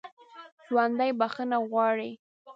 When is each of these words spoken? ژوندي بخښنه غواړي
ژوندي 0.67 1.09
بخښنه 1.19 1.57
غواړي 1.71 2.11